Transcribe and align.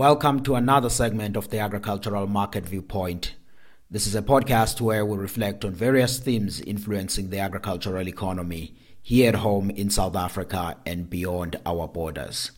Welcome 0.00 0.42
to 0.44 0.54
another 0.54 0.88
segment 0.88 1.36
of 1.36 1.50
the 1.50 1.58
Agricultural 1.58 2.26
Market 2.26 2.64
Viewpoint. 2.64 3.34
This 3.90 4.06
is 4.06 4.14
a 4.14 4.22
podcast 4.22 4.80
where 4.80 5.04
we 5.04 5.18
reflect 5.18 5.62
on 5.62 5.74
various 5.74 6.18
themes 6.18 6.58
influencing 6.62 7.28
the 7.28 7.38
agricultural 7.38 8.08
economy 8.08 8.74
here 9.02 9.28
at 9.28 9.34
home 9.34 9.68
in 9.68 9.90
South 9.90 10.16
Africa 10.16 10.78
and 10.86 11.10
beyond 11.10 11.60
our 11.66 11.86
borders. 11.86 12.52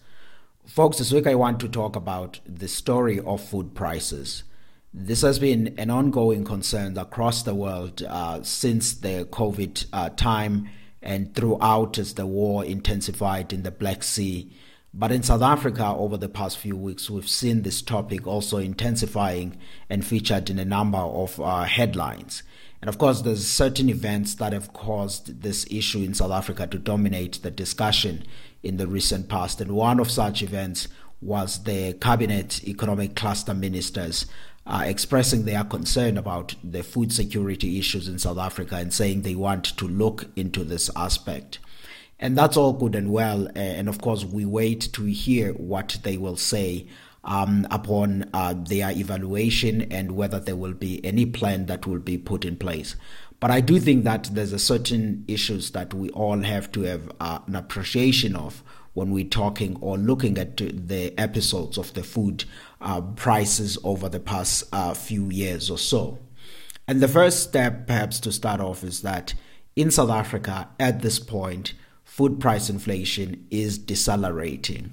Folks, 0.64 0.98
this 0.98 1.11
week 1.11 1.26
I 1.26 1.34
want 1.34 1.58
to 1.58 1.68
talk 1.68 1.96
about 1.96 2.39
the 2.46 2.68
story 2.68 3.18
of 3.18 3.43
food 3.43 3.74
prices. 3.74 4.45
This 4.94 5.22
has 5.22 5.40
been 5.40 5.74
an 5.77 5.90
ongoing 5.90 6.44
concern 6.44 6.96
across 6.96 7.43
the 7.43 7.57
world 7.57 8.04
uh, 8.08 8.44
since 8.44 8.94
the 8.94 9.27
COVID 9.32 9.86
uh, 9.93 10.11
time 10.11 10.68
and 11.02 11.35
throughout 11.35 11.99
as 11.99 12.14
the 12.14 12.24
war 12.24 12.64
intensified 12.64 13.52
in 13.52 13.64
the 13.64 13.72
Black 13.72 14.04
Sea 14.04 14.52
but 14.94 15.10
in 15.10 15.22
South 15.22 15.42
Africa, 15.42 15.86
over 15.86 16.16
the 16.16 16.28
past 16.28 16.58
few 16.58 16.76
weeks, 16.76 17.08
we've 17.08 17.28
seen 17.28 17.62
this 17.62 17.80
topic 17.80 18.26
also 18.26 18.58
intensifying 18.58 19.56
and 19.88 20.04
featured 20.04 20.50
in 20.50 20.58
a 20.58 20.64
number 20.64 20.98
of 20.98 21.40
uh, 21.40 21.64
headlines. 21.64 22.42
And 22.82 22.88
of 22.88 22.98
course, 22.98 23.22
there's 23.22 23.46
certain 23.46 23.88
events 23.88 24.34
that 24.34 24.52
have 24.52 24.72
caused 24.72 25.42
this 25.42 25.66
issue 25.70 26.00
in 26.00 26.14
South 26.14 26.32
Africa 26.32 26.66
to 26.66 26.78
dominate 26.78 27.42
the 27.42 27.50
discussion 27.50 28.24
in 28.62 28.76
the 28.76 28.86
recent 28.86 29.28
past. 29.28 29.60
And 29.60 29.72
one 29.72 29.98
of 29.98 30.10
such 30.10 30.42
events 30.42 30.88
was 31.22 31.62
the 31.62 31.94
Cabinet 31.94 32.66
Economic 32.66 33.14
Cluster 33.14 33.54
Ministers 33.54 34.27
uh, 34.66 34.82
expressing 34.84 35.44
their 35.44 35.64
concern 35.64 36.18
about 36.18 36.54
the 36.62 36.82
food 36.82 37.12
security 37.12 37.78
issues 37.78 38.08
in 38.08 38.18
South 38.18 38.38
Africa 38.38 38.77
and 38.77 38.92
saying 38.92 39.22
they 39.22 39.34
want 39.34 39.64
to 39.64 39.88
look 39.88 40.27
into 40.36 40.64
this 40.64 40.90
aspect. 40.96 41.60
And 42.22 42.38
that's 42.38 42.56
all 42.56 42.72
good 42.72 42.94
and 42.94 43.10
well. 43.10 43.48
and 43.56 43.88
of 43.88 44.00
course, 44.00 44.24
we 44.24 44.44
wait 44.44 44.92
to 44.92 45.06
hear 45.06 45.52
what 45.54 45.98
they 46.04 46.16
will 46.16 46.36
say 46.36 46.86
um, 47.24 47.66
upon 47.68 48.30
uh, 48.32 48.54
their 48.56 48.92
evaluation 48.92 49.82
and 49.90 50.12
whether 50.12 50.38
there 50.38 50.54
will 50.54 50.72
be 50.72 51.04
any 51.04 51.26
plan 51.26 51.66
that 51.66 51.84
will 51.84 51.98
be 51.98 52.16
put 52.16 52.44
in 52.44 52.56
place. 52.56 52.94
But 53.40 53.50
I 53.50 53.60
do 53.60 53.80
think 53.80 54.04
that 54.04 54.30
there's 54.32 54.52
a 54.52 54.58
certain 54.60 55.24
issues 55.26 55.72
that 55.72 55.92
we 55.92 56.10
all 56.10 56.38
have 56.42 56.70
to 56.72 56.82
have 56.82 57.10
uh, 57.18 57.40
an 57.48 57.56
appreciation 57.56 58.36
of 58.36 58.62
when 58.94 59.10
we're 59.10 59.24
talking 59.24 59.76
or 59.80 59.98
looking 59.98 60.38
at 60.38 60.58
the 60.58 61.12
episodes 61.18 61.76
of 61.76 61.92
the 61.94 62.04
food 62.04 62.44
uh, 62.80 63.00
prices 63.00 63.78
over 63.82 64.08
the 64.08 64.20
past 64.20 64.62
uh, 64.72 64.94
few 64.94 65.28
years 65.28 65.68
or 65.68 65.78
so. 65.78 66.20
And 66.86 67.00
the 67.00 67.08
first 67.08 67.42
step, 67.42 67.88
perhaps, 67.88 68.20
to 68.20 68.30
start 68.30 68.60
off 68.60 68.84
is 68.84 69.02
that 69.02 69.34
in 69.74 69.90
South 69.90 70.10
Africa 70.10 70.68
at 70.78 71.02
this 71.02 71.18
point, 71.18 71.74
food 72.12 72.38
price 72.38 72.68
inflation 72.68 73.46
is 73.50 73.78
decelerating. 73.78 74.92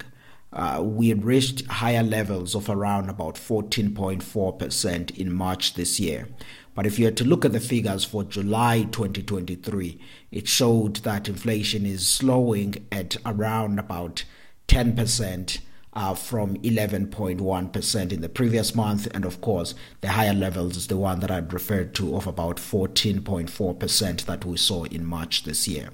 Uh, 0.54 0.80
we 0.82 1.12
reached 1.12 1.66
higher 1.66 2.02
levels 2.02 2.54
of 2.54 2.70
around 2.70 3.10
about 3.10 3.34
14.4% 3.34 5.18
in 5.18 5.30
March 5.30 5.74
this 5.74 6.00
year. 6.00 6.26
But 6.74 6.86
if 6.86 6.98
you 6.98 7.04
had 7.04 7.18
to 7.18 7.26
look 7.26 7.44
at 7.44 7.52
the 7.52 7.60
figures 7.60 8.04
for 8.04 8.24
July 8.24 8.84
2023, 8.90 10.00
it 10.30 10.48
showed 10.48 10.96
that 10.96 11.28
inflation 11.28 11.84
is 11.84 12.08
slowing 12.08 12.86
at 12.90 13.18
around 13.26 13.78
about 13.78 14.24
10%. 14.68 15.58
Uh, 15.92 16.14
from 16.14 16.54
11.1% 16.58 18.12
in 18.12 18.20
the 18.20 18.28
previous 18.28 18.76
month. 18.76 19.08
And 19.12 19.24
of 19.24 19.40
course, 19.40 19.74
the 20.02 20.10
higher 20.10 20.32
levels 20.32 20.76
is 20.76 20.86
the 20.86 20.96
one 20.96 21.18
that 21.18 21.32
I'd 21.32 21.52
referred 21.52 21.96
to 21.96 22.14
of 22.14 22.28
about 22.28 22.58
14.4% 22.58 24.24
that 24.26 24.44
we 24.44 24.56
saw 24.56 24.84
in 24.84 25.04
March 25.04 25.42
this 25.42 25.66
year. 25.66 25.90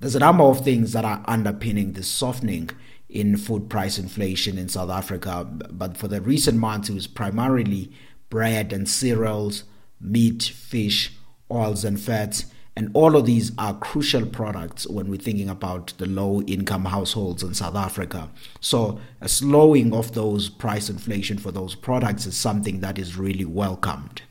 There's 0.00 0.14
a 0.14 0.20
number 0.20 0.44
of 0.44 0.60
things 0.60 0.92
that 0.92 1.04
are 1.04 1.24
underpinning 1.26 1.94
this 1.94 2.08
softening 2.08 2.70
in 3.08 3.36
food 3.36 3.68
price 3.68 3.98
inflation 3.98 4.56
in 4.56 4.68
South 4.68 4.90
Africa, 4.90 5.44
but 5.44 5.96
for 5.96 6.06
the 6.06 6.20
recent 6.20 6.56
months, 6.56 6.88
it 6.88 6.94
was 6.94 7.08
primarily 7.08 7.90
bread 8.30 8.72
and 8.72 8.88
cereals, 8.88 9.64
meat, 10.00 10.42
fish, 10.42 11.12
oils, 11.50 11.84
and 11.84 11.98
fats. 11.98 12.44
And 12.76 12.92
all 12.94 13.16
of 13.16 13.26
these 13.26 13.50
are 13.58 13.74
crucial 13.74 14.24
products 14.24 14.86
when 14.86 15.10
we're 15.10 15.16
thinking 15.16 15.48
about 15.48 15.92
the 15.98 16.06
low 16.06 16.42
income 16.42 16.84
households 16.84 17.42
in 17.42 17.54
South 17.54 17.74
Africa. 17.74 18.30
So, 18.60 19.00
a 19.20 19.28
slowing 19.28 19.92
of 19.92 20.14
those 20.14 20.48
price 20.48 20.88
inflation 20.88 21.38
for 21.38 21.50
those 21.50 21.74
products 21.74 22.24
is 22.24 22.36
something 22.36 22.78
that 22.80 23.00
is 23.00 23.16
really 23.16 23.44
welcomed. 23.44 24.22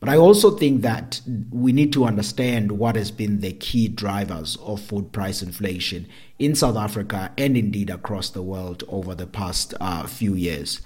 But 0.00 0.08
I 0.08 0.16
also 0.16 0.52
think 0.52 0.82
that 0.82 1.20
we 1.50 1.72
need 1.72 1.92
to 1.94 2.04
understand 2.04 2.72
what 2.72 2.94
has 2.94 3.10
been 3.10 3.40
the 3.40 3.52
key 3.52 3.88
drivers 3.88 4.56
of 4.62 4.80
food 4.80 5.12
price 5.12 5.42
inflation 5.42 6.06
in 6.38 6.54
South 6.54 6.76
Africa 6.76 7.32
and 7.36 7.56
indeed 7.56 7.90
across 7.90 8.30
the 8.30 8.42
world 8.42 8.84
over 8.88 9.14
the 9.14 9.26
past 9.26 9.74
uh, 9.80 10.06
few 10.06 10.34
years. 10.34 10.80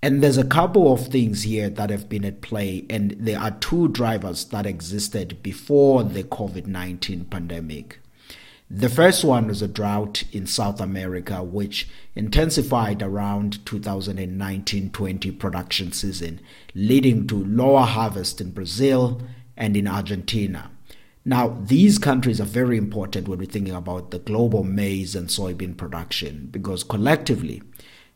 And 0.00 0.22
there's 0.22 0.38
a 0.38 0.44
couple 0.44 0.92
of 0.92 1.08
things 1.08 1.42
here 1.44 1.70
that 1.70 1.88
have 1.90 2.10
been 2.10 2.26
at 2.26 2.42
play, 2.42 2.84
and 2.90 3.12
there 3.18 3.40
are 3.40 3.52
two 3.52 3.88
drivers 3.88 4.44
that 4.46 4.66
existed 4.66 5.42
before 5.42 6.04
the 6.04 6.22
COVID 6.22 6.66
19 6.66 7.24
pandemic. 7.24 8.00
The 8.70 8.88
first 8.88 9.24
one 9.24 9.48
was 9.48 9.60
a 9.60 9.68
drought 9.68 10.24
in 10.32 10.46
South 10.46 10.80
America, 10.80 11.42
which 11.42 11.88
intensified 12.14 13.02
around 13.02 13.64
2019 13.66 14.90
20 14.90 15.30
production 15.32 15.92
season, 15.92 16.40
leading 16.74 17.26
to 17.26 17.44
lower 17.44 17.82
harvest 17.82 18.40
in 18.40 18.52
Brazil 18.52 19.20
and 19.56 19.76
in 19.76 19.86
Argentina. 19.86 20.70
Now, 21.26 21.58
these 21.66 21.98
countries 21.98 22.40
are 22.40 22.44
very 22.44 22.78
important 22.78 23.28
when 23.28 23.38
we're 23.38 23.46
thinking 23.46 23.74
about 23.74 24.10
the 24.10 24.18
global 24.18 24.64
maize 24.64 25.14
and 25.14 25.28
soybean 25.28 25.76
production 25.76 26.48
because 26.50 26.84
collectively 26.84 27.62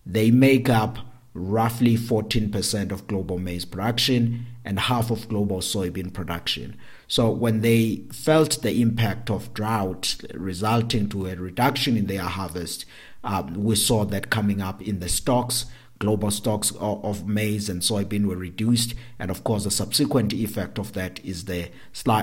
they 0.04 0.30
make 0.30 0.68
up 0.68 0.98
roughly 1.34 1.96
14% 1.96 2.90
of 2.90 3.06
global 3.06 3.38
maize 3.38 3.64
production 3.64 4.46
and 4.64 4.80
half 4.80 5.10
of 5.10 5.28
global 5.28 5.58
soybean 5.58 6.12
production. 6.12 6.76
So 7.06 7.30
when 7.30 7.60
they 7.60 8.02
felt 8.12 8.62
the 8.62 8.82
impact 8.82 9.30
of 9.30 9.54
drought 9.54 10.16
resulting 10.34 11.08
to 11.10 11.26
a 11.26 11.36
reduction 11.36 11.96
in 11.96 12.06
their 12.06 12.22
harvest, 12.22 12.84
um, 13.24 13.64
we 13.64 13.76
saw 13.76 14.04
that 14.06 14.30
coming 14.30 14.60
up 14.60 14.82
in 14.82 15.00
the 15.00 15.08
stocks. 15.08 15.66
Global 15.98 16.30
stocks 16.30 16.72
of, 16.78 17.26
maize 17.26 17.68
and 17.68 17.82
soybean 17.82 18.26
were 18.26 18.36
reduced, 18.36 18.94
and 19.18 19.32
of 19.32 19.42
course, 19.42 19.64
the 19.64 19.70
subsequent 19.70 20.32
effect 20.32 20.78
of 20.78 20.92
that 20.92 21.18
is 21.24 21.46
the 21.46 21.70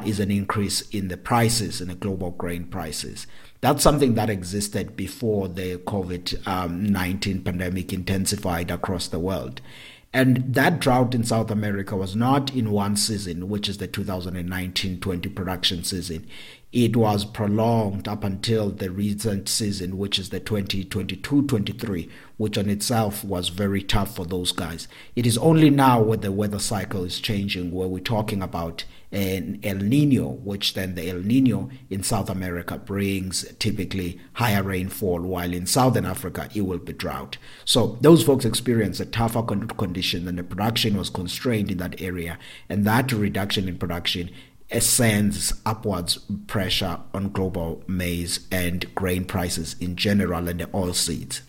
is 0.06 0.20
an 0.22 0.32
increase 0.32 0.80
in 0.92 1.10
the 1.10 1.18
prices 1.18 1.82
in 1.82 1.90
the 1.90 1.96
global 1.96 2.32
grain 2.32 2.64
prices. 2.64 3.28
That's 3.66 3.82
something 3.82 4.14
that 4.14 4.30
existed 4.30 4.96
before 4.96 5.48
the 5.48 5.78
COVID 5.78 6.48
um, 6.48 6.86
19 6.86 7.42
pandemic 7.42 7.92
intensified 7.92 8.70
across 8.70 9.08
the 9.08 9.18
world. 9.18 9.60
And 10.14 10.54
that 10.54 10.80
drought 10.80 11.16
in 11.16 11.24
South 11.24 11.50
America 11.50 11.96
was 11.96 12.16
not 12.16 12.54
in 12.54 12.70
one 12.70 12.96
season, 12.96 13.50
which 13.50 13.68
is 13.68 13.80
the 13.80 13.88
2019 13.88 15.00
20 15.00 15.30
production 15.30 15.84
season. 15.84 16.28
It 16.72 16.96
was 16.96 17.26
prolonged 17.26 18.08
up 18.08 18.24
until 18.24 18.70
the 18.70 18.92
recent 18.92 19.50
season, 19.50 19.98
which 19.98 20.20
is 20.20 20.30
the 20.30 20.40
2022 20.40 21.48
23, 21.48 22.08
which 22.38 22.60
on 22.60 22.70
itself 22.70 23.24
was 23.24 23.50
very 23.50 23.82
tough 23.82 24.16
for 24.16 24.28
those 24.28 24.52
guys. 24.52 24.88
It 25.16 25.26
is 25.26 25.40
only 25.40 25.72
now 25.72 26.04
where 26.04 26.18
the 26.18 26.32
weather 26.32 26.60
cycle 26.60 27.04
is 27.04 27.20
changing, 27.20 27.72
where 27.72 27.88
we're 27.88 27.98
talking 27.98 28.44
about 28.44 28.86
an 29.16 29.62
El 29.64 29.78
Nino, 29.78 30.28
which 30.28 30.74
then 30.74 30.96
the 30.96 31.10
El 31.10 31.20
Nino 31.20 31.70
in 31.90 32.04
South 32.04 32.30
America 32.30 32.78
brings 32.78 33.46
typically 33.60 34.20
higher 34.34 34.62
rainfall, 34.62 35.22
while 35.22 35.54
in 35.54 35.66
Southern 35.66 36.06
Africa 36.06 36.50
it 36.54 36.62
will 36.62 36.80
be 36.80 36.92
drought. 36.92 37.38
So 37.64 37.98
those 38.02 38.24
folks 38.24 38.44
experienced 38.44 39.00
a 39.00 39.06
tougher 39.06 39.42
condition, 39.42 40.28
and 40.28 40.38
the 40.38 40.44
production 40.44 40.98
was 40.98 41.10
constrained 41.10 41.72
in 41.72 41.78
that 41.78 42.02
area, 42.02 42.38
and 42.68 42.86
that 42.86 43.14
reduction 43.14 43.70
in 43.70 43.78
production 43.78 44.30
sends 44.80 45.54
upwards 45.66 46.18
pressure 46.48 47.00
on 47.14 47.32
global 47.32 47.84
maize 47.88 48.46
and 48.52 48.94
grain 48.96 49.24
prices 49.24 49.76
in 49.80 49.96
general 49.96 50.50
and 50.50 50.60
the 50.60 50.70
oil 50.74 50.94
seeds. 50.94 51.42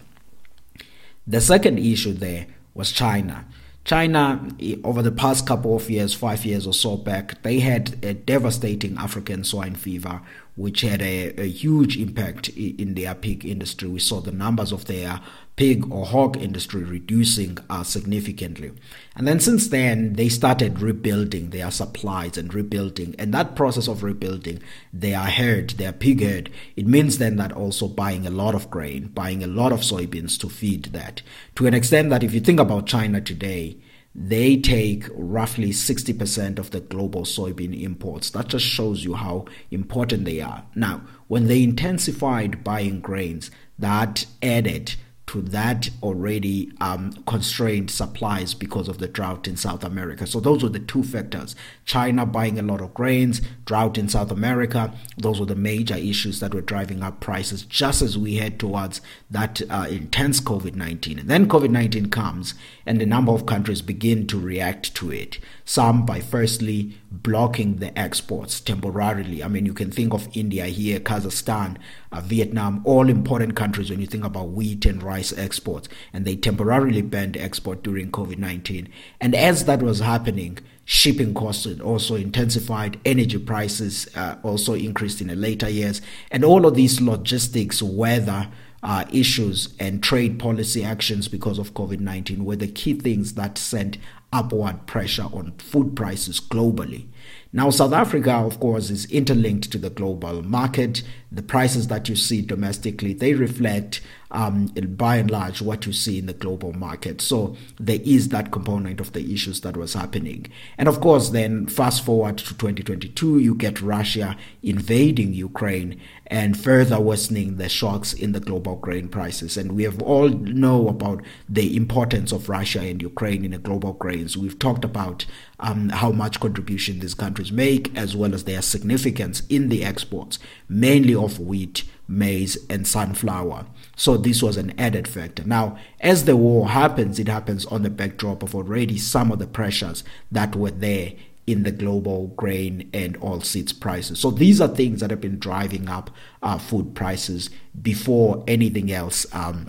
The 1.27 1.41
second 1.41 1.79
issue 1.79 2.13
there 2.13 2.47
was 2.75 2.93
China. 2.93 3.47
China, 3.87 4.45
over 4.83 5.01
the 5.01 5.13
past 5.13 5.47
couple 5.47 5.77
of 5.77 5.89
years, 5.89 6.13
five 6.13 6.45
years 6.45 6.67
or 6.67 6.75
so 6.75 6.97
back, 6.97 7.41
they 7.45 7.61
had 7.61 8.05
a 8.05 8.15
devastating 8.15 8.99
African 8.99 9.45
swine 9.45 9.77
fever, 9.77 10.23
which 10.57 10.81
had 10.81 11.03
a, 11.03 11.39
a 11.41 11.49
huge 11.49 11.97
impact 11.99 12.49
in 12.49 12.95
their 12.95 13.15
pig 13.15 13.45
industry. 13.45 13.89
We 13.89 14.01
saw 14.01 14.21
the 14.21 14.33
numbers 14.33 14.73
of 14.73 14.87
their 14.87 15.21
pig 15.57 15.91
or 15.91 16.05
hog 16.05 16.37
industry 16.37 16.83
reducing 16.83 17.59
uh, 17.71 17.83
significantly. 17.83 18.73
And 19.15 19.27
then 19.27 19.41
since 19.41 19.69
then, 19.69 20.15
they 20.15 20.29
started 20.29 20.81
rebuilding 20.81 21.51
their 21.51 21.71
supplies 21.71 22.37
and 22.37 22.53
rebuilding. 22.53 23.15
And 23.19 23.33
that 23.33 23.55
process 23.55 23.89
of 23.89 24.03
rebuilding 24.03 24.63
their 24.93 25.21
herd, 25.21 25.71
their 25.71 25.93
pig 25.93 26.23
herd, 26.23 26.51
it 26.75 26.87
means 26.87 27.19
then 27.19 27.37
that 27.37 27.53
also 27.53 27.89
buying 27.89 28.27
a 28.27 28.31
lot 28.31 28.55
of 28.55 28.71
grain, 28.71 29.09
buying 29.09 29.43
a 29.43 29.47
lot 29.47 29.73
of 29.73 29.81
soybeans 29.81 30.39
to 30.41 30.49
feed 30.49 30.87
that. 30.87 31.23
To 31.57 31.67
an 31.67 31.75
extent 31.75 32.11
that 32.11 32.23
if 32.23 32.35
you 32.35 32.41
think 32.41 32.61
about 32.61 32.87
China 32.87 33.21
today, 33.21 33.79
they 34.19 34.57
take 34.57 35.09
roughly 35.13 35.71
60% 35.71 36.59
of 36.59 36.71
the 36.71 36.81
global 36.81 37.23
soybean 37.23 37.79
imports. 37.79 38.31
That 38.31 38.49
just 38.49 38.65
shows 38.65 39.05
you 39.05 39.13
how 39.13 39.45
important 39.71 40.25
they 40.25 40.41
are. 40.41 40.65
Now, 40.75 41.03
when 41.29 41.49
they 41.49 41.63
intensified 41.63 42.65
buying 42.65 43.01
grains, 43.01 43.51
that 43.79 44.25
added 44.43 44.95
to 45.27 45.43
that 45.43 45.91
already 46.03 46.73
um, 46.81 47.13
constrained 47.27 47.91
supplies 47.91 48.55
because 48.55 48.87
of 48.89 48.99
the 48.99 49.09
drought 49.09 49.49
in 49.49 49.57
South 49.57 49.83
America. 49.83 50.27
So 50.27 50.39
those 50.39 50.63
were 50.63 50.69
the 50.69 50.79
two 50.79 51.03
factors. 51.03 51.57
China 51.85 52.25
buying 52.25 52.59
a 52.59 52.63
lot 52.63 52.81
of 52.81 52.95
grains, 52.95 53.41
drought 53.65 53.99
in 53.99 54.09
South 54.09 54.31
America. 54.31 54.95
Those 55.19 55.41
were 55.41 55.47
the 55.47 55.57
major 55.57 55.97
issues 55.97 56.39
that 56.41 56.55
were 56.55 56.61
driving 56.61 57.03
up 57.03 57.19
prices 57.19 57.63
just 57.63 58.03
as 58.03 58.17
we 58.17 58.37
head 58.37 58.61
towards 58.61 59.01
that 59.29 59.61
uh, 59.69 59.87
intense 59.91 60.41
COVID-19. 60.41 61.21
And 61.21 61.29
then 61.29 61.49
COVID-19 61.49 62.13
comes 62.13 62.55
and 62.85 63.03
a 63.03 63.07
number 63.07 63.33
of 63.33 63.47
countries 63.47 63.83
begin 63.83 64.29
to 64.29 64.39
react 64.39 64.95
to 64.97 65.11
it. 65.11 65.41
Some 65.65 66.07
by 66.07 66.21
firstly 66.21 66.97
blocking 67.11 67.77
the 67.77 67.97
exports 67.99 68.61
temporarily. 68.61 69.43
I 69.43 69.49
mean, 69.49 69.67
you 69.67 69.75
can 69.75 69.91
think 69.91 70.13
of 70.13 70.29
India 70.37 70.67
here, 70.67 71.01
Kazakhstan, 71.01 71.77
uh, 72.17 72.21
Vietnam, 72.23 72.81
all 72.85 73.09
important 73.09 73.55
countries 73.55 73.91
when 73.91 74.01
you 74.01 74.07
think 74.07 74.25
about 74.25 74.49
wheat 74.49 74.87
and 74.87 75.03
rice 75.03 75.37
exports. 75.37 75.89
And 76.13 76.25
they 76.25 76.37
temporarily 76.37 77.03
banned 77.03 77.37
export 77.37 77.83
during 77.83 78.11
COVID 78.11 78.39
19. 78.39 78.89
And 79.21 79.35
as 79.35 79.65
that 79.67 79.83
was 79.83 80.01
happening, 80.01 80.59
shipping 80.85 81.35
costs 81.35 81.67
also 81.81 82.15
intensified, 82.15 82.99
energy 83.05 83.39
prices 83.39 84.09
uh, 84.17 84.37
also 84.43 84.75
increased 84.75 85.21
in 85.21 85.29
the 85.29 85.37
later 85.37 85.69
years. 85.69 86.01
And 86.31 86.45
all 86.45 86.67
of 86.67 86.75
these 86.75 87.01
logistics, 87.01 87.83
weather, 87.83 88.49
uh, 88.83 89.05
issues 89.11 89.75
and 89.81 90.03
trade 90.03 90.39
policy 90.39 90.85
actions 90.85 91.29
because 91.29 91.59
of 91.59 91.75
COVID 91.75 91.99
19 91.99 92.45
were 92.45 92.57
the 92.57 92.69
key 92.69 92.95
things 92.95 93.35
that 93.35 93.59
sent 93.59 93.99
upward 94.33 94.87
pressure 94.87 95.25
on 95.33 95.53
food 95.59 95.97
prices 95.97 96.41
globally. 96.41 97.07
Now, 97.57 97.71
South 97.71 97.95
Africa, 97.95 98.33
of 98.33 98.61
course, 98.61 98.91
is 98.91 99.07
interlinked 99.07 99.73
to 99.73 99.79
the 99.79 99.89
global 99.89 100.43
market. 100.43 101.03
The 101.33 101.41
prices 101.41 101.89
that 101.89 102.07
you 102.07 102.15
see 102.15 102.43
domestically, 102.43 103.15
they 103.15 103.33
reflect 103.33 104.03
um, 104.31 104.67
by 104.67 105.17
and 105.17 105.31
large 105.31 105.63
what 105.63 105.87
you 105.87 105.93
see 105.93 106.19
in 106.19 106.27
the 106.27 106.33
global 106.33 106.73
market. 106.73 107.21
So 107.21 107.57
there 107.79 108.01
is 108.05 108.29
that 108.29 108.53
component 108.53 109.01
of 109.01 109.13
the 109.13 109.33
issues 109.33 109.61
that 109.63 109.77
was 109.77 109.95
happening. 109.95 110.47
And 110.77 110.89
of 110.89 111.01
course, 111.01 111.31
then 111.31 111.67
fast 111.67 112.05
forward 112.05 112.39
to 112.39 112.45
2022, 112.45 113.39
you 113.39 113.55
get 113.55 113.81
Russia 113.81 114.37
invading 114.63 115.33
Ukraine 115.33 116.01
and 116.27 116.59
further 116.59 117.01
worsening 117.01 117.57
the 117.57 117.69
shocks 117.69 118.13
in 118.13 118.33
the 118.33 118.41
global 118.41 118.77
grain 118.77 119.09
prices. 119.09 119.57
And 119.57 119.73
we 119.73 119.85
have 119.85 120.03
all 120.03 120.29
know 120.29 120.89
about 120.89 121.23
the 121.49 121.77
importance 121.77 122.33
of 122.33 122.49
Russia 122.49 122.81
and 122.81 123.01
Ukraine 123.01 123.45
in 123.45 123.53
the 123.53 123.59
global 123.59 123.93
grains. 123.93 124.37
We've 124.37 124.59
talked 124.59 124.85
about 124.85 125.25
um, 125.61 125.89
how 125.91 126.11
much 126.11 126.41
contribution 126.41 126.99
these 126.99 127.15
countries 127.15 127.46
make, 127.53 127.97
as 127.97 128.17
well 128.17 128.35
as 128.35 128.45
their 128.45 128.63
significance 128.63 129.43
in 129.49 129.69
the 129.69 129.85
exports, 129.85 130.39
mainly 130.69 131.15
of 131.15 131.39
wheat, 131.39 131.85
maize, 132.09 132.59
and 132.69 132.87
sunflower. 132.87 133.67
So 133.97 134.17
this 134.17 134.43
was 134.43 134.57
an 134.57 134.79
added 134.79 135.09
factor. 135.09 135.45
Now, 135.45 135.79
as 136.01 136.25
the 136.25 136.37
war 136.37 136.69
happens, 136.69 137.19
it 137.19 137.29
happens 137.29 137.67
on 137.67 137.83
the 137.83 137.91
backdrop 137.91 138.43
of 138.43 138.55
already 138.55 138.99
some 138.99 139.33
of 139.33 139.39
the 139.39 139.47
pressures 139.47 140.05
that 140.31 140.55
were 140.55 140.71
there 140.71 141.13
in 141.47 141.63
the 141.63 141.71
global 141.71 142.29
grain 142.29 142.91
and 142.93 143.19
oilseeds 143.21 143.79
prices. 143.79 144.19
So 144.19 144.31
these 144.31 144.61
are 144.61 144.69
things 144.69 145.01
that 145.01 145.11
have 145.11 145.21
been 145.21 145.39
driving 145.39 145.89
up 145.89 146.11
uh, 146.43 146.59
food 146.59 146.95
prices 146.95 147.51
before 147.81 148.43
anything 148.49 148.91
else 148.91 149.27
um, 149.33 149.69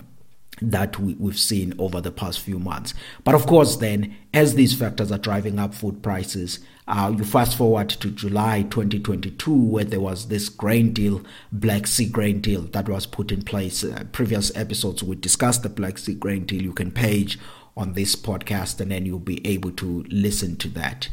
that 0.62 1.00
we, 1.00 1.16
have 1.26 1.40
seen 1.40 1.74
over 1.78 2.02
the 2.02 2.12
past 2.12 2.40
few 2.40 2.60
months. 2.60 2.94
But 3.24 3.36
of 3.36 3.46
course, 3.46 3.78
then, 3.78 4.16
as 4.34 4.56
these 4.56 4.74
factors 4.74 5.12
are 5.12 5.18
driving 5.18 5.60
up 5.60 5.74
food 5.74 6.02
prices, 6.02 6.60
uh, 6.88 7.14
you 7.16 7.24
fast 7.24 7.58
forward 7.58 7.90
to 7.90 8.10
July 8.10 8.64
2022, 8.64 9.54
where 9.54 9.84
there 9.84 10.00
was 10.00 10.28
this 10.28 10.50
grain 10.50 10.94
deal, 10.94 11.22
Black 11.52 11.86
Sea 11.86 12.08
grain 12.08 12.40
deal, 12.40 12.62
that 12.62 12.88
was 12.88 13.06
put 13.06 13.32
in 13.32 13.42
place. 13.42 13.84
Uh, 13.84 14.06
previous 14.12 14.56
episodes, 14.56 15.04
we 15.04 15.16
discussed 15.16 15.64
the 15.64 15.70
Black 15.70 15.98
Sea 15.98 16.16
grain 16.16 16.46
deal. 16.46 16.62
You 16.62 16.74
can 16.74 16.92
page 16.92 17.38
on 17.76 17.94
this 17.94 18.16
podcast, 18.16 18.80
and 18.80 18.90
then 18.92 19.06
you'll 19.06 19.20
be 19.20 19.46
able 19.46 19.72
to 19.72 20.04
listen 20.10 20.56
to 20.58 20.70
that 20.70 21.10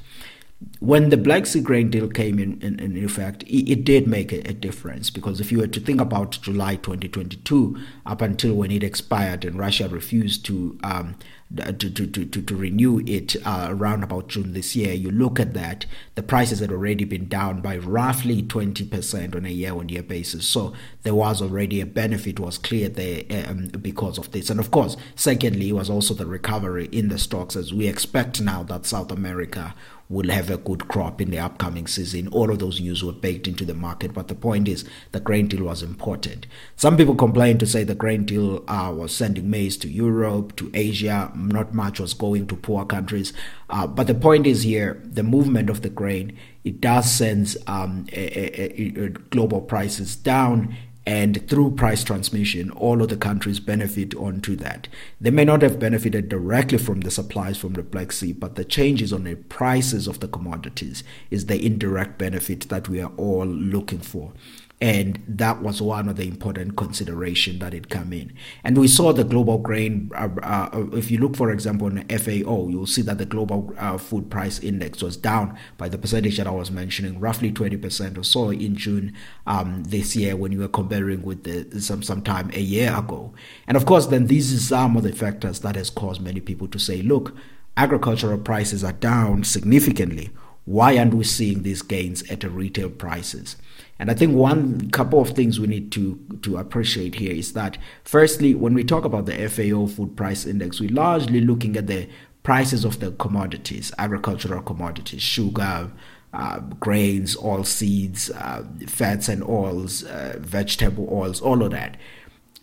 when 0.80 1.10
the 1.10 1.16
Black 1.16 1.46
Sea 1.46 1.60
grain 1.60 1.90
deal 1.90 2.08
came 2.08 2.38
in, 2.38 2.60
in, 2.60 2.78
in 2.78 3.04
effect, 3.04 3.42
it, 3.44 3.70
it 3.70 3.84
did 3.84 4.06
make 4.06 4.32
a, 4.32 4.40
a, 4.48 4.52
difference 4.52 5.10
because 5.10 5.40
if 5.40 5.50
you 5.50 5.58
were 5.58 5.66
to 5.66 5.80
think 5.80 6.00
about 6.00 6.38
July 6.42 6.76
2022 6.76 7.76
up 8.06 8.22
until 8.22 8.54
when 8.54 8.70
it 8.70 8.82
expired 8.82 9.44
and 9.44 9.58
Russia 9.58 9.88
refused 9.88 10.44
to 10.46 10.78
um, 10.84 11.16
to, 11.54 11.90
to, 11.90 12.06
to, 12.06 12.42
to, 12.42 12.56
renew 12.56 13.00
it 13.06 13.36
uh, 13.44 13.68
around 13.70 14.02
about 14.02 14.28
June 14.28 14.52
this 14.52 14.74
year, 14.74 14.92
you 14.92 15.10
look 15.10 15.38
at 15.38 15.54
that, 15.54 15.86
the 16.14 16.22
prices 16.22 16.60
had 16.60 16.72
already 16.72 17.04
been 17.04 17.28
down 17.28 17.60
by 17.60 17.76
roughly 17.76 18.42
20% 18.42 19.36
on 19.36 19.44
a 19.44 19.50
year 19.50 19.72
on 19.72 19.88
year 19.88 20.02
basis. 20.02 20.46
So 20.46 20.72
there 21.02 21.14
was 21.14 21.40
already 21.40 21.80
a 21.80 21.86
benefit 21.86 22.40
was 22.40 22.58
clear 22.58 22.88
there 22.88 23.22
um, 23.46 23.68
because 23.68 24.18
of 24.18 24.32
this. 24.32 24.50
And 24.50 24.58
of 24.58 24.70
course, 24.70 24.96
secondly, 25.14 25.72
was 25.72 25.90
also 25.90 26.14
the 26.14 26.26
recovery 26.26 26.88
in 26.90 27.08
the 27.08 27.18
stocks 27.18 27.56
as 27.56 27.72
we 27.72 27.86
expect 27.86 28.40
now 28.40 28.62
that 28.64 28.86
South 28.86 29.12
America 29.12 29.74
will 30.08 30.30
have 30.30 30.50
a 30.50 30.58
good 30.58 30.86
crop 30.88 31.20
in 31.20 31.30
the 31.30 31.38
upcoming 31.38 31.86
season. 31.86 32.28
All 32.28 32.50
of 32.50 32.58
those 32.58 32.80
news 32.80 33.02
were 33.02 33.12
baked 33.12 33.48
into 33.48 33.64
the 33.64 33.74
market. 33.74 34.12
But 34.12 34.28
the 34.28 34.34
point 34.34 34.68
is, 34.68 34.84
the 35.12 35.20
grain 35.20 35.48
deal 35.48 35.64
was 35.64 35.82
important. 35.82 36.46
Some 36.76 36.96
people 36.96 37.14
complain 37.14 37.58
to 37.58 37.66
say 37.66 37.84
the 37.84 37.94
grain 37.94 38.24
deal 38.24 38.62
uh, 38.68 38.92
was 38.94 39.14
sending 39.14 39.50
maize 39.50 39.76
to 39.78 39.88
Europe, 39.88 40.56
to 40.56 40.70
Asia. 40.74 41.32
Not 41.34 41.74
much 41.74 42.00
was 42.00 42.14
going 42.14 42.46
to 42.48 42.56
poor 42.56 42.84
countries. 42.84 43.32
Uh, 43.70 43.86
but 43.86 44.06
the 44.06 44.14
point 44.14 44.46
is 44.46 44.62
here, 44.62 45.00
the 45.04 45.22
movement 45.22 45.70
of 45.70 45.82
the 45.82 45.88
grain, 45.88 46.38
it 46.64 46.80
does 46.80 47.10
send 47.10 47.56
um, 47.66 48.06
a, 48.12 48.60
a, 48.60 49.04
a 49.04 49.08
global 49.08 49.60
prices 49.60 50.16
down 50.16 50.76
and 51.06 51.46
through 51.48 51.72
price 51.72 52.02
transmission, 52.02 52.70
all 52.70 53.02
of 53.02 53.08
the 53.08 53.16
countries 53.16 53.60
benefit 53.60 54.14
onto 54.14 54.56
that. 54.56 54.88
They 55.20 55.30
may 55.30 55.44
not 55.44 55.60
have 55.60 55.78
benefited 55.78 56.30
directly 56.30 56.78
from 56.78 57.02
the 57.02 57.10
supplies 57.10 57.58
from 57.58 57.74
the 57.74 57.82
Black 57.82 58.10
Sea, 58.10 58.32
but 58.32 58.54
the 58.54 58.64
changes 58.64 59.12
on 59.12 59.24
the 59.24 59.34
prices 59.34 60.08
of 60.08 60.20
the 60.20 60.28
commodities 60.28 61.04
is 61.30 61.46
the 61.46 61.64
indirect 61.64 62.16
benefit 62.16 62.68
that 62.70 62.88
we 62.88 63.00
are 63.00 63.12
all 63.16 63.46
looking 63.46 63.98
for 63.98 64.32
and 64.80 65.22
that 65.28 65.62
was 65.62 65.80
one 65.80 66.08
of 66.08 66.16
the 66.16 66.26
important 66.26 66.76
consideration 66.76 67.58
that 67.60 67.72
had 67.72 67.88
come 67.88 68.12
in. 68.12 68.32
And 68.64 68.76
we 68.76 68.88
saw 68.88 69.12
the 69.12 69.24
global 69.24 69.58
grain 69.58 70.10
uh, 70.14 70.28
uh, 70.42 70.86
if 70.92 71.10
you 71.10 71.18
look 71.18 71.36
for 71.36 71.50
example 71.50 71.86
on 71.86 72.04
the 72.06 72.18
fao 72.18 72.68
you'll 72.68 72.86
see 72.86 73.02
that 73.02 73.18
the 73.18 73.26
global 73.26 73.72
uh, 73.78 73.96
food 73.98 74.30
price 74.30 74.58
index 74.58 75.02
was 75.02 75.16
down 75.16 75.56
by 75.78 75.88
the 75.88 75.98
percentage 75.98 76.36
that 76.36 76.46
i 76.46 76.50
was 76.50 76.70
mentioning 76.70 77.18
roughly 77.20 77.52
20% 77.52 78.18
or 78.18 78.22
so 78.22 78.50
in 78.50 78.74
june 78.76 79.12
um, 79.46 79.84
this 79.84 80.16
year 80.16 80.36
when 80.36 80.52
you 80.52 80.58
were 80.58 80.68
comparing 80.68 81.22
with 81.22 81.44
the 81.44 81.80
some 81.80 82.22
time 82.22 82.50
a 82.54 82.60
year 82.60 82.94
ago. 82.96 83.32
And 83.66 83.76
of 83.76 83.86
course 83.86 84.06
then 84.06 84.26
these 84.26 84.52
are 84.54 84.58
some 84.58 84.96
of 84.96 85.02
the 85.02 85.12
factors 85.12 85.60
that 85.60 85.76
has 85.76 85.90
caused 85.90 86.20
many 86.20 86.40
people 86.40 86.68
to 86.68 86.78
say 86.78 87.02
look 87.02 87.36
agricultural 87.76 88.38
prices 88.38 88.84
are 88.84 88.92
down 88.92 89.44
significantly 89.44 90.30
why 90.64 90.96
aren't 90.96 91.14
we 91.14 91.24
seeing 91.24 91.62
these 91.62 91.82
gains 91.82 92.22
at 92.30 92.42
retail 92.44 92.90
prices 92.90 93.56
and 93.98 94.10
I 94.10 94.14
think 94.14 94.34
one 94.34 94.90
couple 94.90 95.20
of 95.20 95.30
things 95.30 95.60
we 95.60 95.66
need 95.66 95.92
to, 95.92 96.18
to 96.42 96.56
appreciate 96.56 97.14
here 97.16 97.32
is 97.32 97.52
that, 97.52 97.78
firstly, 98.02 98.54
when 98.54 98.74
we 98.74 98.82
talk 98.82 99.04
about 99.04 99.26
the 99.26 99.48
FAO 99.48 99.86
food 99.86 100.16
price 100.16 100.46
index, 100.46 100.80
we're 100.80 100.90
largely 100.90 101.40
looking 101.40 101.76
at 101.76 101.86
the 101.86 102.08
prices 102.42 102.84
of 102.84 102.98
the 103.00 103.12
commodities, 103.12 103.92
agricultural 103.96 104.62
commodities, 104.62 105.22
sugar, 105.22 105.90
uh, 106.32 106.58
grains, 106.58 107.36
oil 107.38 107.62
seeds, 107.62 108.30
uh, 108.30 108.64
fats 108.88 109.28
and 109.28 109.44
oils, 109.44 110.02
uh, 110.04 110.36
vegetable 110.40 111.08
oils, 111.12 111.40
all 111.40 111.62
of 111.62 111.70
that. 111.70 111.96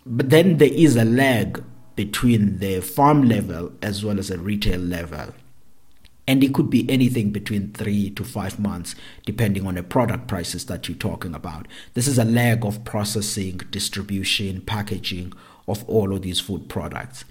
But 0.04 0.28
then 0.28 0.58
there 0.58 0.72
is 0.72 0.96
a 0.96 1.04
lag 1.04 1.64
between 1.96 2.58
the 2.58 2.80
farm 2.80 3.26
level 3.28 3.72
as 3.80 4.04
well 4.04 4.18
as 4.18 4.28
the 4.28 4.38
retail 4.38 4.80
level 4.80 5.32
and 6.26 6.44
it 6.44 6.54
could 6.54 6.70
be 6.70 6.88
anything 6.88 7.30
between 7.30 7.72
three 7.72 8.10
to 8.10 8.24
five 8.24 8.58
months 8.58 8.94
depending 9.26 9.66
on 9.66 9.74
the 9.74 9.82
product 9.82 10.28
prices 10.28 10.66
that 10.66 10.88
you're 10.88 10.96
talking 10.96 11.34
about. 11.34 11.66
This 11.94 12.06
is 12.06 12.18
a 12.18 12.24
lag 12.24 12.64
of 12.64 12.84
processing 12.84 13.60
distribution 13.70 14.60
packaging 14.60 15.32
of 15.66 15.88
all 15.88 16.14
of 16.14 16.22
these 16.22 16.40
food 16.40 16.68
products. 16.68 17.24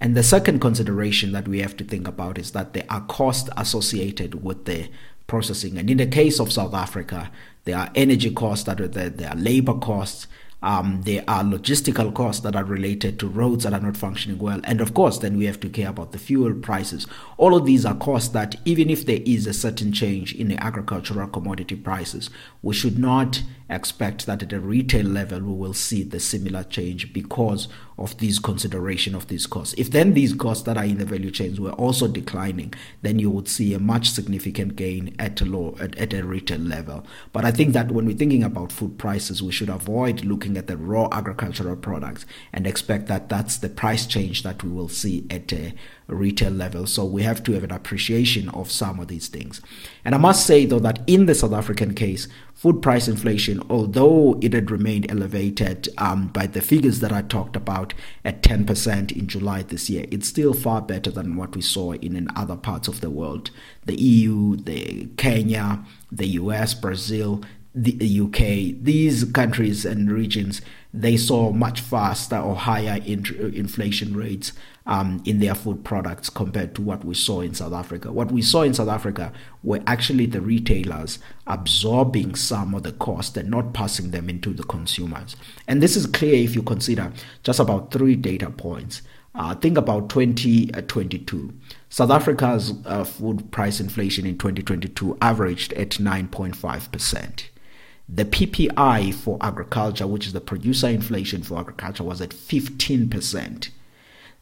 And 0.00 0.16
the 0.16 0.22
second 0.22 0.60
consideration 0.60 1.32
that 1.32 1.48
we 1.48 1.60
have 1.60 1.76
to 1.78 1.84
think 1.84 2.06
about 2.06 2.38
is 2.38 2.52
that 2.52 2.72
there 2.72 2.86
are 2.88 3.00
costs 3.02 3.50
associated 3.56 4.42
with 4.42 4.64
the 4.64 4.88
processing. 5.26 5.76
And 5.76 5.90
in 5.90 5.98
the 5.98 6.06
case 6.06 6.40
of 6.40 6.52
south 6.52 6.72
africa 6.72 7.30
there 7.64 7.76
are 7.76 7.90
energy 7.94 8.30
costs 8.30 8.64
that 8.64 8.80
are 8.80 8.88
there 8.88 9.10
there 9.10 9.28
are 9.28 9.36
labor 9.36 9.74
costs 9.74 10.26
um, 10.62 11.02
there 11.02 11.22
are 11.28 11.44
logistical 11.44 12.12
costs 12.12 12.42
that 12.42 12.56
are 12.56 12.64
related 12.64 13.18
to 13.20 13.28
roads 13.28 13.64
that 13.64 13.72
are 13.72 13.80
not 13.80 13.96
functioning 13.96 14.38
well. 14.38 14.60
And 14.64 14.80
of 14.80 14.92
course, 14.92 15.18
then 15.18 15.36
we 15.36 15.44
have 15.44 15.60
to 15.60 15.68
care 15.68 15.88
about 15.88 16.12
the 16.12 16.18
fuel 16.18 16.54
prices. 16.54 17.06
All 17.36 17.54
of 17.54 17.64
these 17.64 17.86
are 17.86 17.94
costs 17.94 18.30
that, 18.30 18.56
even 18.64 18.90
if 18.90 19.06
there 19.06 19.20
is 19.24 19.46
a 19.46 19.52
certain 19.52 19.92
change 19.92 20.34
in 20.34 20.48
the 20.48 20.62
agricultural 20.62 21.28
commodity 21.28 21.76
prices, 21.76 22.28
we 22.62 22.74
should 22.74 22.98
not 22.98 23.42
expect 23.70 24.26
that 24.26 24.42
at 24.42 24.52
a 24.52 24.60
retail 24.60 25.06
level 25.06 25.40
we 25.40 25.52
will 25.52 25.74
see 25.74 26.02
the 26.02 26.18
similar 26.18 26.64
change 26.64 27.12
because 27.12 27.68
of 27.98 28.16
these 28.18 28.38
consideration 28.38 29.14
of 29.14 29.26
these 29.26 29.46
costs. 29.46 29.74
If 29.76 29.90
then 29.90 30.14
these 30.14 30.34
costs 30.34 30.64
that 30.64 30.76
are 30.76 30.84
in 30.84 30.98
the 30.98 31.04
value 31.04 31.30
chains 31.30 31.58
were 31.58 31.72
also 31.72 32.06
declining, 32.06 32.72
then 33.02 33.18
you 33.18 33.30
would 33.30 33.48
see 33.48 33.74
a 33.74 33.78
much 33.78 34.10
significant 34.10 34.76
gain 34.76 35.14
at 35.18 35.40
a 35.40 35.44
low 35.44 35.76
at, 35.80 35.96
at 35.98 36.12
a 36.12 36.24
retail 36.24 36.60
level. 36.60 37.04
But 37.32 37.44
I 37.44 37.50
think 37.50 37.72
that 37.72 37.90
when 37.90 38.06
we're 38.06 38.16
thinking 38.16 38.44
about 38.44 38.72
food 38.72 38.98
prices, 38.98 39.42
we 39.42 39.52
should 39.52 39.68
avoid 39.68 40.24
looking 40.24 40.56
at 40.56 40.68
the 40.68 40.76
raw 40.76 41.08
agricultural 41.10 41.76
products 41.76 42.24
and 42.52 42.66
expect 42.66 43.08
that 43.08 43.28
that's 43.28 43.58
the 43.58 43.68
price 43.68 44.06
change 44.06 44.42
that 44.42 44.62
we 44.62 44.70
will 44.70 44.88
see 44.88 45.26
at 45.30 45.52
a 45.52 45.74
retail 46.14 46.50
level. 46.50 46.86
So 46.86 47.04
we 47.04 47.22
have 47.22 47.42
to 47.44 47.52
have 47.52 47.64
an 47.64 47.70
appreciation 47.70 48.48
of 48.50 48.70
some 48.70 48.98
of 48.98 49.08
these 49.08 49.28
things. 49.28 49.60
And 50.04 50.14
I 50.14 50.18
must 50.18 50.46
say, 50.46 50.64
though, 50.64 50.78
that 50.80 51.02
in 51.06 51.26
the 51.26 51.34
South 51.34 51.52
African 51.52 51.94
case, 51.94 52.28
food 52.54 52.80
price 52.82 53.08
inflation, 53.08 53.62
although 53.68 54.38
it 54.40 54.52
had 54.52 54.70
remained 54.70 55.10
elevated 55.10 55.88
um, 55.98 56.28
by 56.28 56.46
the 56.46 56.62
figures 56.62 57.00
that 57.00 57.12
I 57.12 57.22
talked 57.22 57.56
about 57.56 57.94
at 58.24 58.42
10% 58.42 59.12
in 59.12 59.26
July 59.26 59.62
this 59.62 59.90
year, 59.90 60.06
it's 60.10 60.28
still 60.28 60.54
far 60.54 60.80
better 60.80 61.10
than 61.10 61.36
what 61.36 61.54
we 61.54 61.62
saw 61.62 61.92
in, 61.92 62.16
in 62.16 62.28
other 62.34 62.56
parts 62.56 62.88
of 62.88 63.00
the 63.00 63.10
world. 63.10 63.50
The 63.84 64.00
EU, 64.00 64.56
the 64.56 65.08
Kenya, 65.18 65.84
the 66.10 66.26
US, 66.26 66.74
Brazil, 66.74 67.42
the 67.82 68.20
UK, 68.20 68.82
these 68.82 69.24
countries 69.24 69.84
and 69.84 70.10
regions, 70.10 70.60
they 70.92 71.16
saw 71.16 71.52
much 71.52 71.80
faster 71.80 72.36
or 72.36 72.56
higher 72.56 73.00
inflation 73.04 74.16
rates 74.16 74.52
um, 74.86 75.22
in 75.26 75.38
their 75.38 75.54
food 75.54 75.84
products 75.84 76.30
compared 76.30 76.74
to 76.74 76.82
what 76.82 77.04
we 77.04 77.14
saw 77.14 77.40
in 77.42 77.54
South 77.54 77.74
Africa. 77.74 78.10
What 78.10 78.32
we 78.32 78.40
saw 78.40 78.62
in 78.62 78.72
South 78.72 78.88
Africa 78.88 79.32
were 79.62 79.82
actually 79.86 80.26
the 80.26 80.40
retailers 80.40 81.18
absorbing 81.46 82.34
some 82.34 82.74
of 82.74 82.82
the 82.82 82.92
cost 82.92 83.36
and 83.36 83.50
not 83.50 83.74
passing 83.74 84.10
them 84.10 84.30
into 84.30 84.52
the 84.54 84.64
consumers. 84.64 85.36
And 85.68 85.82
this 85.82 85.94
is 85.94 86.06
clear 86.06 86.42
if 86.42 86.54
you 86.54 86.62
consider 86.62 87.12
just 87.42 87.60
about 87.60 87.92
three 87.92 88.16
data 88.16 88.50
points. 88.50 89.02
Uh, 89.34 89.54
think 89.54 89.76
about 89.76 90.08
2022. 90.08 91.52
South 91.90 92.10
Africa's 92.10 92.72
uh, 92.86 93.04
food 93.04 93.52
price 93.52 93.78
inflation 93.78 94.26
in 94.26 94.38
2022 94.38 95.18
averaged 95.20 95.74
at 95.74 95.90
9.5%. 95.90 97.44
The 98.08 98.24
PPI 98.24 99.12
for 99.14 99.36
agriculture, 99.40 100.06
which 100.06 100.26
is 100.26 100.32
the 100.32 100.40
producer 100.40 100.88
inflation 100.88 101.42
for 101.42 101.58
agriculture, 101.58 102.04
was 102.04 102.20
at 102.20 102.30
15%. 102.30 103.68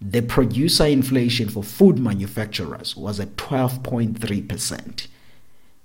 The 0.00 0.20
producer 0.20 0.87
inflation 0.87 1.49
for 1.49 1.64
food 1.64 1.99
manufacturers 1.99 2.96
was 2.96 3.18
at 3.18 3.37
12.3%. 3.37 5.06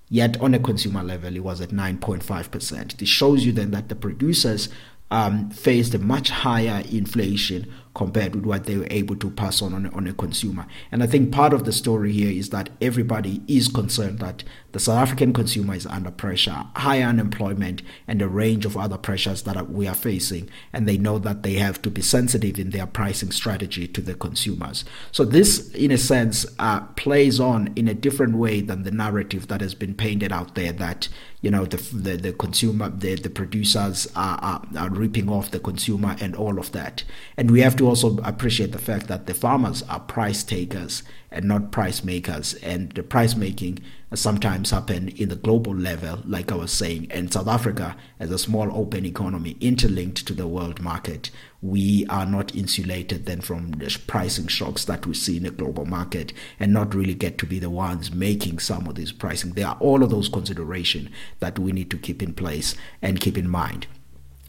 Yet 0.10 0.40
on 0.42 0.54
a 0.54 0.60
consumer 0.60 1.02
level, 1.02 1.36
it 1.36 1.44
was 1.44 1.62
at 1.62 1.70
9.5%. 1.70 2.98
This 2.98 3.10
shows 3.10 3.46
you 3.46 3.54
then 3.54 3.72
that 3.72 3.88
the 3.88 3.96
producers 3.96 4.70
um, 5.10 5.50
faced 5.50 5.94
a 5.94 6.00
much 6.00 6.30
higher 6.30 6.84
inflation 6.92 7.72
compared 7.94 8.36
with 8.36 8.46
what 8.46 8.66
they 8.66 8.78
were 8.78 8.88
able 8.90 9.16
to 9.18 9.30
pass 9.30 9.62
on 9.62 9.74
on 9.74 9.88
on 9.88 10.08
a 10.08 10.14
consumer. 10.14 10.66
And 10.92 11.04
I 11.04 11.08
think 11.08 11.32
part 11.32 11.54
of 11.54 11.66
the 11.66 11.72
story 11.72 12.12
here 12.14 12.32
is 12.32 12.50
that 12.50 12.70
everybody 12.82 13.42
is 13.48 13.68
concerned 13.68 14.20
that 14.20 14.44
the 14.72 14.80
South 14.80 15.00
African 15.00 15.34
consumer 15.34 15.76
is 15.76 15.86
under 15.86 16.12
pressure, 16.12 16.64
high 16.76 17.02
unemployment, 17.02 17.82
and 18.08 18.22
a 18.22 18.28
range 18.28 18.66
of 18.66 18.78
other 18.78 18.98
pressures 18.98 19.44
that 19.44 19.70
we 19.70 19.88
are 19.88 19.96
facing. 19.96 20.50
And 20.72 20.88
they 20.88 20.98
know 20.98 21.20
that 21.20 21.44
they 21.44 21.56
have 21.56 21.82
to 21.82 21.90
be 21.90 22.02
sensitive 22.02 22.58
in 22.58 22.70
their 22.70 22.88
pricing 22.88 23.32
strategy 23.32 23.88
to 23.88 24.02
the 24.02 24.14
consumers. 24.14 24.86
So, 25.12 25.26
this, 25.26 25.72
in 25.74 25.92
a 25.92 25.98
sense, 25.98 26.46
uh, 26.60 26.82
plays 26.96 27.40
on 27.40 27.74
in 27.76 27.88
a 27.88 27.94
different 27.94 28.36
way 28.38 28.62
than 28.62 28.84
the 28.84 28.92
narrative 28.92 29.48
that 29.50 29.62
has 29.62 29.76
been 29.76 29.94
painted 29.94 30.32
out 30.32 30.56
there 30.56 30.72
that 30.74 31.10
you 31.42 31.50
know 31.50 31.66
the 31.66 31.78
the, 31.94 32.18
the 32.18 32.34
consumer 32.34 32.90
the, 32.90 33.16
the 33.16 33.30
producers 33.30 34.08
are, 34.16 34.38
are, 34.42 34.62
are 34.78 34.90
ripping 34.90 35.28
off 35.30 35.52
the 35.52 35.60
consumer 35.60 36.16
and 36.22 36.36
all 36.36 36.60
of 36.60 36.72
that 36.72 37.04
and 37.36 37.52
we 37.52 37.62
have 37.62 37.76
to 37.76 37.81
also 37.88 38.18
appreciate 38.18 38.72
the 38.72 38.80
fact 38.80 39.08
that 39.08 39.26
the 39.26 39.34
farmers 39.34 39.84
are 39.84 40.00
price 40.00 40.44
takers 40.44 41.04
and 41.32 41.46
not 41.46 41.72
price 41.72 42.04
makers. 42.04 42.54
And 42.56 42.92
the 42.92 43.04
price 43.04 43.36
making 43.36 43.80
sometimes 44.14 44.72
happen 44.72 45.10
in 45.10 45.30
the 45.30 45.36
global 45.36 45.74
level, 45.74 46.20
like 46.26 46.52
I 46.52 46.56
was 46.56 46.72
saying. 46.72 47.08
And 47.12 47.32
South 47.32 47.48
Africa, 47.48 47.96
as 48.20 48.32
a 48.32 48.38
small 48.38 48.76
open 48.76 49.06
economy 49.06 49.56
interlinked 49.62 50.26
to 50.28 50.34
the 50.34 50.48
world 50.48 50.82
market, 50.82 51.32
we 51.62 52.06
are 52.08 52.26
not 52.26 52.56
insulated 52.56 53.26
then 53.26 53.42
from 53.42 53.72
the 53.72 53.98
pricing 54.08 54.48
shocks 54.48 54.84
that 54.86 55.06
we 55.06 55.14
see 55.14 55.38
in 55.38 55.44
the 55.44 55.52
global 55.52 55.86
market 55.86 56.34
and 56.60 56.74
not 56.74 56.94
really 56.94 57.14
get 57.14 57.38
to 57.38 57.46
be 57.46 57.60
the 57.60 57.70
ones 57.70 58.12
making 58.12 58.60
some 58.60 58.88
of 58.88 58.96
these 58.96 59.12
pricing. 59.12 59.54
There 59.54 59.68
are 59.68 59.78
all 59.80 60.04
of 60.04 60.10
those 60.10 60.28
considerations 60.28 61.10
that 61.40 61.58
we 61.58 61.72
need 61.72 61.90
to 61.92 61.98
keep 61.98 62.22
in 62.22 62.34
place 62.34 62.76
and 63.02 63.22
keep 63.22 63.38
in 63.38 63.50
mind. 63.50 63.88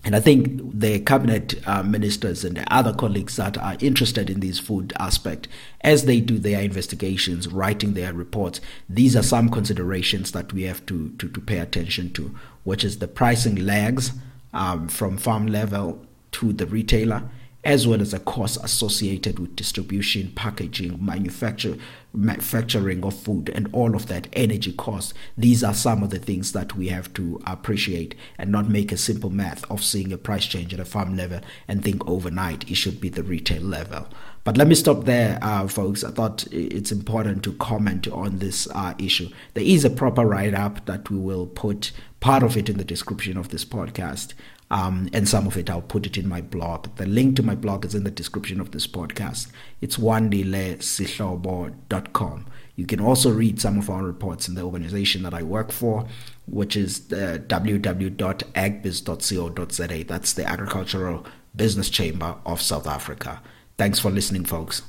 And 0.04 0.16
I 0.16 0.20
think 0.20 0.60
the 0.72 0.98
cabinet 1.00 1.54
uh, 1.66 1.82
ministers 1.84 2.44
and 2.44 2.56
the 2.56 2.74
other 2.74 2.92
colleagues 2.92 3.36
that 3.36 3.56
are 3.56 3.76
interested 3.80 4.28
in 4.28 4.40
this 4.40 4.58
food 4.58 4.92
aspect, 4.98 5.46
as 5.82 6.06
they 6.06 6.20
do 6.20 6.38
their 6.38 6.60
investigations, 6.60 7.46
writing 7.46 7.94
their 7.94 8.12
reports, 8.12 8.60
these 8.88 9.14
are 9.14 9.22
some 9.22 9.48
considerations 9.48 10.32
that 10.32 10.52
we 10.52 10.62
have 10.62 10.84
to, 10.86 11.10
to, 11.18 11.28
to 11.28 11.40
pay 11.40 11.58
attention 11.58 12.12
to, 12.14 12.34
which 12.64 12.82
is 12.82 12.98
the 12.98 13.06
pricing 13.06 13.64
lags 13.64 14.12
um, 14.52 14.88
from 14.88 15.18
farm 15.18 15.46
level 15.46 16.04
to 16.32 16.52
the 16.52 16.66
retailer 16.66 17.22
as 17.64 17.86
well 17.86 18.00
as 18.00 18.10
the 18.10 18.18
costs 18.18 18.56
associated 18.58 19.38
with 19.38 19.54
distribution, 19.54 20.32
packaging, 20.34 20.98
manufacture, 21.04 21.76
manufacturing 22.12 23.04
of 23.04 23.14
food, 23.14 23.48
and 23.50 23.68
all 23.72 23.94
of 23.94 24.06
that 24.08 24.26
energy 24.32 24.72
costs. 24.72 25.14
These 25.38 25.62
are 25.62 25.74
some 25.74 26.02
of 26.02 26.10
the 26.10 26.18
things 26.18 26.52
that 26.52 26.74
we 26.74 26.88
have 26.88 27.12
to 27.14 27.40
appreciate 27.46 28.16
and 28.36 28.50
not 28.50 28.68
make 28.68 28.90
a 28.90 28.96
simple 28.96 29.30
math 29.30 29.68
of 29.70 29.82
seeing 29.82 30.12
a 30.12 30.18
price 30.18 30.46
change 30.46 30.74
at 30.74 30.80
a 30.80 30.84
farm 30.84 31.16
level 31.16 31.40
and 31.68 31.84
think 31.84 32.06
overnight 32.08 32.68
it 32.68 32.74
should 32.74 33.00
be 33.00 33.08
the 33.08 33.22
retail 33.22 33.62
level. 33.62 34.08
But 34.44 34.56
let 34.56 34.66
me 34.66 34.74
stop 34.74 35.04
there, 35.04 35.38
uh, 35.40 35.68
folks. 35.68 36.02
I 36.02 36.10
thought 36.10 36.44
it's 36.50 36.90
important 36.90 37.44
to 37.44 37.52
comment 37.54 38.08
on 38.08 38.38
this 38.40 38.66
uh, 38.74 38.94
issue. 38.98 39.28
There 39.54 39.62
is 39.62 39.84
a 39.84 39.90
proper 39.90 40.26
write 40.26 40.54
up 40.54 40.84
that 40.86 41.08
we 41.10 41.16
will 41.16 41.46
put 41.46 41.92
part 42.18 42.42
of 42.42 42.56
it 42.56 42.68
in 42.68 42.76
the 42.76 42.84
description 42.84 43.36
of 43.36 43.50
this 43.50 43.64
podcast. 43.64 44.34
Um, 44.72 45.08
and 45.12 45.28
some 45.28 45.46
of 45.46 45.56
it 45.58 45.68
I'll 45.68 45.82
put 45.82 46.06
it 46.06 46.16
in 46.16 46.26
my 46.26 46.40
blog. 46.40 46.96
The 46.96 47.04
link 47.04 47.36
to 47.36 47.42
my 47.42 47.54
blog 47.54 47.84
is 47.84 47.94
in 47.94 48.04
the 48.04 48.10
description 48.10 48.58
of 48.58 48.70
this 48.70 48.86
podcast. 48.86 49.48
It's 49.82 49.98
wandilesihlobo.com. 49.98 52.46
You 52.74 52.86
can 52.86 53.00
also 53.00 53.30
read 53.30 53.60
some 53.60 53.78
of 53.78 53.90
our 53.90 54.02
reports 54.02 54.48
in 54.48 54.54
the 54.54 54.62
organization 54.62 55.24
that 55.24 55.34
I 55.34 55.42
work 55.42 55.72
for, 55.72 56.06
which 56.46 56.74
is 56.74 57.08
the 57.08 57.44
www.agbiz.co.za. 57.46 60.04
That's 60.04 60.32
the 60.32 60.48
Agricultural 60.48 61.26
Business 61.54 61.90
Chamber 61.90 62.36
of 62.46 62.62
South 62.62 62.86
Africa. 62.86 63.42
Thanks 63.76 63.98
for 63.98 64.10
listening, 64.10 64.46
folks. 64.46 64.80